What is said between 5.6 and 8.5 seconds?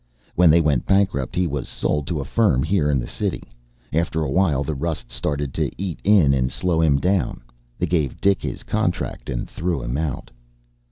eat in and slow him down, they gave Dik